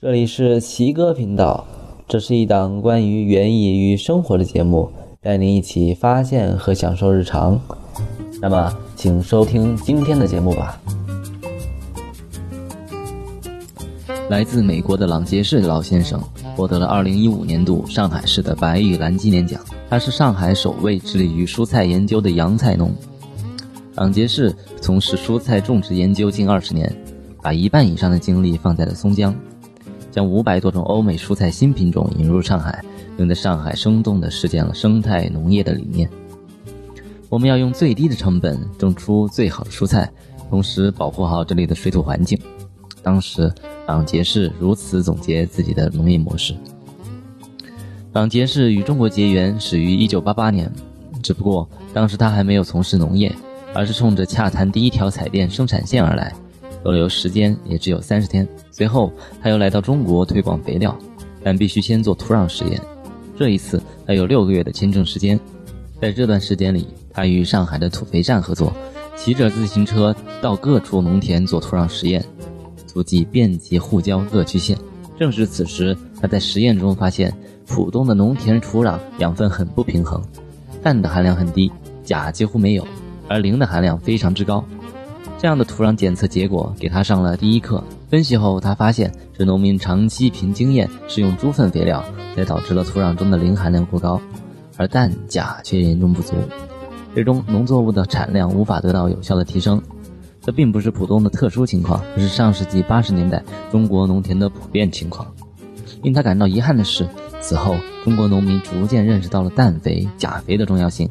[0.00, 1.66] 这里是奇哥频道，
[2.06, 4.88] 这是一档关于园艺与生活的节目，
[5.20, 7.60] 带您一起发现和享受日常。
[8.40, 10.80] 那么，请收听今天的节目吧。
[14.28, 16.22] 来自美国的朗杰士老先生
[16.54, 19.60] 获得了2015年度上海市的白玉兰纪念奖。
[19.90, 22.94] 他是上海首位致力于蔬菜研究的洋菜农。
[23.96, 26.96] 朗杰士从事蔬菜种植研究近二十年，
[27.42, 29.34] 把一半以上的精力放在了松江。
[30.18, 32.84] 将五百多种欧美蔬菜新品种引入上海，
[33.16, 36.10] 并在上海生动地实践了生态农业的理念。
[37.28, 40.10] 我们要用最低的成本种出最好的蔬菜，
[40.50, 42.36] 同时保护好这里的水土环境。
[43.00, 43.48] 当时，
[43.86, 46.52] 朗杰士如此总结自己的农业模式。
[48.12, 50.72] 朗杰士与中国结缘始于1988年，
[51.22, 53.32] 只不过当时他还没有从事农业，
[53.72, 56.34] 而是冲着洽谈第一条彩电生产线而来。
[56.84, 58.46] 逗留时间也只有三十天。
[58.70, 60.96] 随后，他又来到中国推广肥料，
[61.42, 62.80] 但必须先做土壤实验。
[63.36, 65.38] 这一次，他有六个月的签证时间。
[66.00, 68.72] 在这段时间里，他与上海的土肥站合作，
[69.16, 72.24] 骑着自行车到各处农田做土壤实验，
[72.86, 74.78] 足迹遍及沪郊各区县。
[75.18, 77.32] 正是此时，他在实验中发现，
[77.66, 80.22] 浦东的农田土壤养分很不平衡，
[80.82, 81.70] 氮的含量很低，
[82.04, 82.86] 钾几乎没有，
[83.26, 84.64] 而磷的含量非常之高。
[85.40, 87.82] 这样的土壤检测结果给他上了第一课。
[88.10, 94.20] 分析后，他发现是农民长期凭经验使用猪粪肥料，才导致了土壤中的磷含量过高，
[94.76, 96.34] 而氮、钾却严重不足，
[97.14, 99.80] 最终农作物的产量无法得到有效的提升。
[100.40, 105.32] 这并不是普通的特殊情况，而是上世纪八十年代中国农田的普遍情况。
[106.02, 107.06] 令他感到遗憾的是，
[107.40, 111.08] 此后中国农民逐渐认识到了氮肥、钾肥的重要性，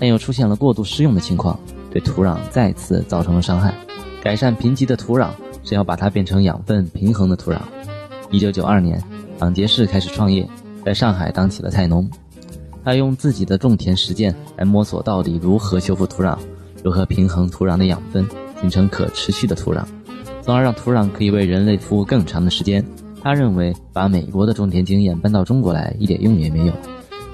[0.00, 1.58] 但又出现了过度施用的情况。
[1.92, 3.74] 对土壤再次造成了伤害。
[4.22, 5.30] 改善贫瘠的土壤
[5.62, 7.58] 是要把它变成养分平衡的土壤。
[8.30, 9.02] 一九九二年，
[9.38, 10.48] 朗杰士开始创业，
[10.84, 12.08] 在上海当起了菜农。
[12.84, 16.36] 他用自己的种田实践来摸索到底如何修复土壤，
[16.82, 18.26] 如何平衡土壤的养分，
[18.60, 19.84] 形成可持续的土壤，
[20.42, 22.84] 从而让土壤可以为人类服务更长的时间。
[23.22, 26.72] 他认为，把美国的种田经验搬到中国来一点用也没有，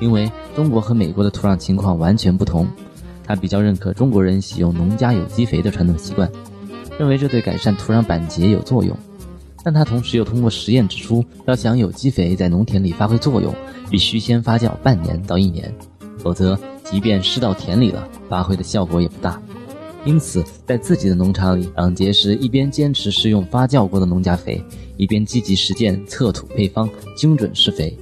[0.00, 2.66] 因为中国和美国的土壤情况完全不同。
[3.28, 6.32] 他比较认可中国人喜用农家有机肥的传统习惯，
[6.98, 8.96] 认为这对改善土壤板结有作用。
[9.62, 13.54] 但他同时又通过实验指出，要想有机肥在农田里发挥作用，
[13.90, 15.72] 必须先发酵半年到一年，
[16.16, 19.38] 否则即便施到田里了，发挥的效果也不大。
[20.06, 24.64] 因此，在自己的农场里，朗杰士一边坚持施用发酵过的农家肥，
[24.96, 27.94] 一边积极实践测土配方、精准施肥。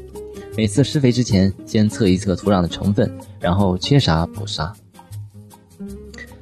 [0.56, 3.10] 每次施肥之前，先测一测土壤的成分，
[3.40, 4.72] 然后缺啥补啥。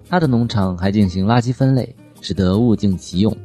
[0.09, 3.37] 他的农场还进行垃圾分类，使得物尽其用。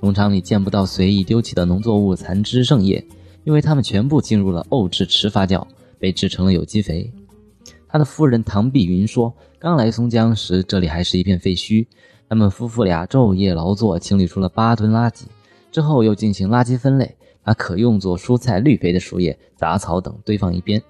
[0.00, 3.04] 农场里见不到随意丢弃的农作物残枝剩叶，
[3.42, 5.66] 因为它们全部进入了沤制池发酵，
[5.98, 7.10] 被制成了有机肥。
[7.88, 11.86] 他的夫人唐碧云说：“刚来松江时，这里还是一片废墟。
[12.28, 15.22] 他们夫妇俩昼夜劳作，清理出了八吨垃圾，
[15.70, 20.82] 之后又进行垃圾分类，把可用作蔬菜绿肥的树叶、杂草等堆放一边，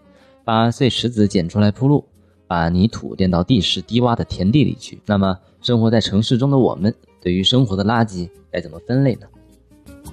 [0.44, 2.04] 把碎石子捡出来铺路。”
[2.46, 5.00] 把泥土垫到地势低洼的田地里去。
[5.06, 9.26] 那么，生活在城市中的我们，对于生活的垃圾该怎么分类呢？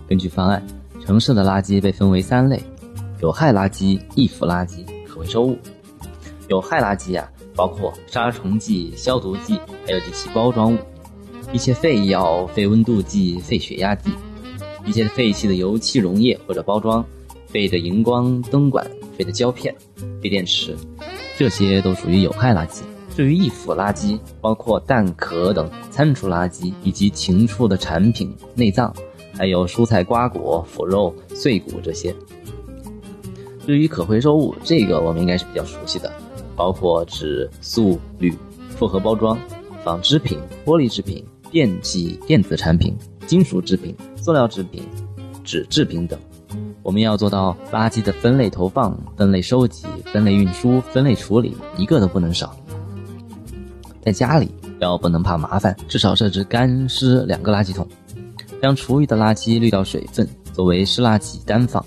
[0.07, 0.65] 根据方案，
[1.03, 2.61] 城市的垃圾被分为三类：
[3.21, 5.57] 有害垃圾、易腐垃圾、可回收物。
[6.47, 10.77] 有害垃圾啊，包括杀虫剂、消毒剂，还有及其包装物，
[11.53, 14.11] 一些废药、废温度计、废血压计，
[14.85, 17.05] 一些废弃的油漆溶液或者包装，
[17.47, 18.85] 废的荧光灯管、
[19.17, 19.73] 废的胶片、
[20.21, 20.75] 废电池。
[21.41, 22.83] 这些都属于有害垃圾。
[23.15, 28.93] 至于易腐垃圾，包括蛋壳等餐厨垃圾，以及禽畜的产品内脏，
[29.35, 32.15] 还有蔬菜瓜果、腐肉、碎骨这些。
[33.65, 36.13] 至于可回收物，这个我们应该是比较熟悉的，
[36.55, 38.31] 包括纸、塑、铝、
[38.69, 39.35] 复合包装、
[39.83, 44.83] 纺织品、玻璃制品、电器、电子产品、金属制品、塑料制品、
[45.43, 46.19] 纸制品等。
[46.83, 52.55] 我们要做到垃圾的分类投放、分类收集、分类运输、分类处理，一个都不能少。
[54.01, 54.49] 在家里
[54.79, 57.87] 要不能怕麻烦，至少设置干湿两个垃圾桶，
[58.61, 61.83] 将厨余的垃圾滤掉水分，作为湿垃圾单放；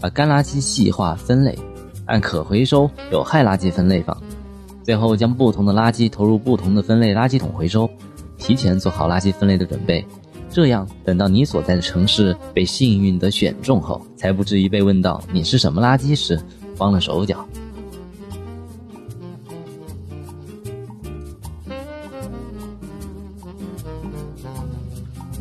[0.00, 1.58] 把干垃圾细化分类，
[2.06, 4.16] 按可回收、有害垃圾分类放。
[4.82, 7.88] 最后将不同的垃圾投入不同的分类垃圾桶回收，
[8.38, 10.04] 提前做好垃圾分类的准备。
[10.48, 16.40] 这样，等到你所在的城市被幸运的选中后，才不至于被问到你是什么垃圾时
[16.76, 17.46] 慌了手脚。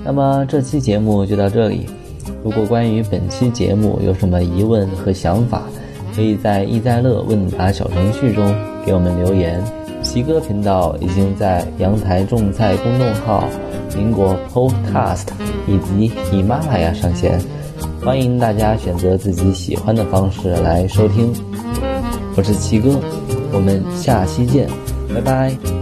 [0.10, 1.86] 那么这期节目就到这里，
[2.44, 5.62] 如果关于本期节目有什么疑问和想法，
[6.16, 8.52] 可以在易在乐问答小程序中
[8.84, 9.64] 给我们留言。
[10.02, 13.48] 奇哥频道已经在阳台种菜公众号、
[13.92, 15.28] 苹果 Podcast
[15.68, 17.40] 以及喜马拉雅上线，
[18.04, 21.32] 欢迎大家选择自己喜欢的方式来收听。
[22.36, 23.00] 我是奇哥，
[23.54, 24.68] 我们下期见，
[25.14, 25.79] 拜拜。